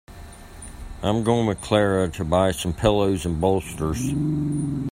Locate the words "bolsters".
3.39-4.01